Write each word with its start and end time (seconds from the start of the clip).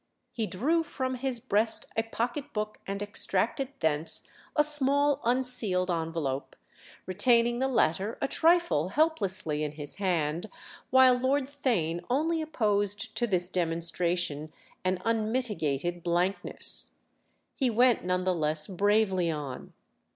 He 0.33 0.47
drew 0.47 0.81
from 0.81 1.13
his 1.13 1.39
breast 1.39 1.85
a 1.95 2.01
pocket 2.01 2.53
book 2.53 2.79
and 2.87 3.03
extracted 3.03 3.69
thence 3.81 4.25
a 4.55 4.63
small 4.63 5.21
unsealed 5.23 5.91
envelope; 5.91 6.55
retaining 7.05 7.59
the 7.59 7.67
latter 7.67 8.17
a 8.19 8.27
trifle 8.27 8.89
helplessly 8.89 9.63
in 9.63 9.73
his 9.73 9.97
hand 9.97 10.49
while 10.89 11.13
Lord 11.13 11.43
Theign 11.43 11.99
only 12.09 12.41
opposed 12.41 13.13
to 13.15 13.27
this 13.27 13.51
demonstration 13.51 14.51
an 14.83 14.99
unmitigated 15.05 16.01
blankness. 16.01 16.95
He 17.53 17.69
went 17.69 18.03
none 18.03 18.23
the 18.23 18.33
less 18.33 18.65
bravely 18.65 19.29
on. 19.29 19.71